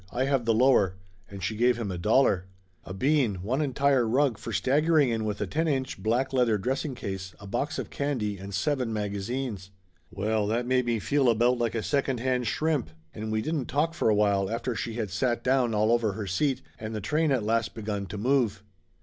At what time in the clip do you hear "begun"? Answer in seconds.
17.75-18.07